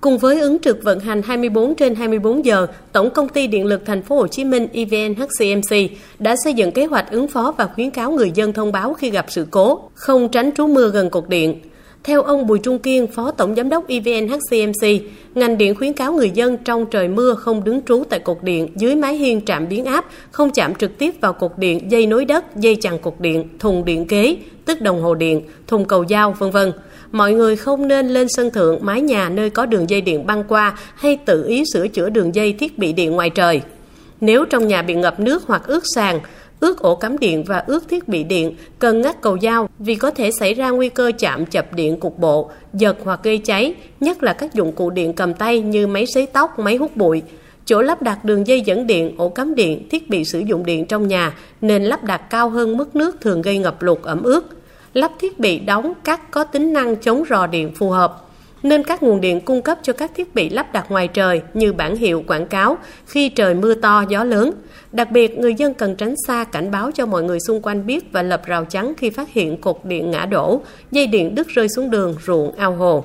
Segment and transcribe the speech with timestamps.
[0.00, 3.82] Cùng với ứng trực vận hành 24 trên 24 giờ, Tổng công ty Điện lực
[3.86, 5.76] Thành phố Hồ Chí Minh EVN HCMC
[6.18, 9.10] đã xây dựng kế hoạch ứng phó và khuyến cáo người dân thông báo khi
[9.10, 11.60] gặp sự cố, không tránh trú mưa gần cột điện.
[12.04, 15.02] Theo ông Bùi Trung Kiên, Phó Tổng Giám đốc EVN HCMC,
[15.34, 18.68] ngành điện khuyến cáo người dân trong trời mưa không đứng trú tại cột điện,
[18.76, 22.24] dưới mái hiên trạm biến áp, không chạm trực tiếp vào cột điện, dây nối
[22.24, 26.36] đất, dây chằng cột điện, thùng điện kế, tức đồng hồ điện, thùng cầu dao,
[26.38, 26.72] vân vân
[27.12, 30.44] mọi người không nên lên sân thượng, mái nhà nơi có đường dây điện băng
[30.44, 33.60] qua hay tự ý sửa chữa đường dây thiết bị điện ngoài trời.
[34.20, 36.20] Nếu trong nhà bị ngập nước hoặc ướt sàn,
[36.60, 40.10] ướt ổ cắm điện và ướt thiết bị điện, cần ngắt cầu dao vì có
[40.10, 44.22] thể xảy ra nguy cơ chạm chập điện cục bộ, giật hoặc gây cháy, nhất
[44.22, 47.22] là các dụng cụ điện cầm tay như máy sấy tóc, máy hút bụi.
[47.64, 50.86] Chỗ lắp đặt đường dây dẫn điện, ổ cắm điện, thiết bị sử dụng điện
[50.86, 54.46] trong nhà nên lắp đặt cao hơn mức nước thường gây ngập lụt ẩm ướt
[54.94, 58.29] lắp thiết bị đóng cắt có tính năng chống rò điện phù hợp
[58.62, 61.72] nên các nguồn điện cung cấp cho các thiết bị lắp đặt ngoài trời như
[61.72, 64.50] bản hiệu quảng cáo khi trời mưa to gió lớn.
[64.92, 68.12] Đặc biệt, người dân cần tránh xa cảnh báo cho mọi người xung quanh biết
[68.12, 71.68] và lập rào chắn khi phát hiện cột điện ngã đổ, dây điện đứt rơi
[71.68, 73.04] xuống đường, ruộng, ao hồ.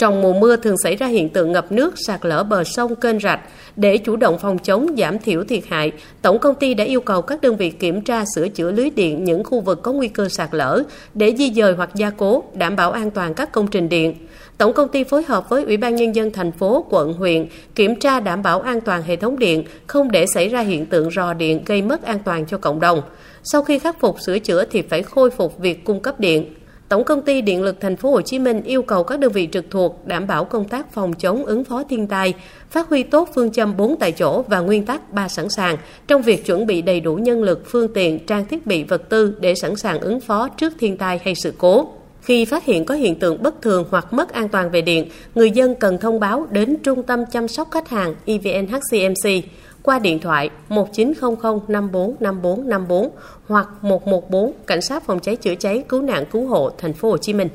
[0.00, 3.20] Trong mùa mưa thường xảy ra hiện tượng ngập nước, sạt lở bờ sông, kênh
[3.20, 3.40] rạch.
[3.76, 5.92] Để chủ động phòng chống, giảm thiểu thiệt hại,
[6.22, 9.24] Tổng công ty đã yêu cầu các đơn vị kiểm tra sửa chữa lưới điện
[9.24, 10.82] những khu vực có nguy cơ sạt lở
[11.14, 14.14] để di dời hoặc gia cố, đảm bảo an toàn các công trình điện.
[14.58, 17.96] Tổng công ty phối hợp với Ủy ban Nhân dân thành phố, quận, huyện kiểm
[17.96, 21.32] tra đảm bảo an toàn hệ thống điện, không để xảy ra hiện tượng rò
[21.32, 23.02] điện gây mất an toàn cho cộng đồng.
[23.42, 26.54] Sau khi khắc phục sửa chữa thì phải khôi phục việc cung cấp điện.
[26.90, 29.48] Tổng công ty Điện lực Thành phố Hồ Chí Minh yêu cầu các đơn vị
[29.52, 32.34] trực thuộc đảm bảo công tác phòng chống ứng phó thiên tai,
[32.70, 35.76] phát huy tốt phương châm 4 tại chỗ và nguyên tắc 3 sẵn sàng
[36.08, 39.34] trong việc chuẩn bị đầy đủ nhân lực, phương tiện, trang thiết bị vật tư
[39.40, 41.88] để sẵn sàng ứng phó trước thiên tai hay sự cố.
[42.22, 45.50] Khi phát hiện có hiện tượng bất thường hoặc mất an toàn về điện, người
[45.50, 49.44] dân cần thông báo đến Trung tâm chăm sóc khách hàng EVN HCMC
[49.90, 53.10] qua điện thoại 1900 54 54 54
[53.48, 57.16] hoặc 114 Cảnh sát phòng cháy chữa cháy cứu nạn cứu hộ thành phố Hồ
[57.16, 57.48] Chí Minh.